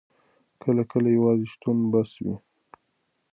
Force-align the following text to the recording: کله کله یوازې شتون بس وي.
کله 0.61 0.83
کله 0.91 1.07
یوازې 1.17 1.45
شتون 1.51 1.77
بس 1.91 2.11
وي. 2.23 2.35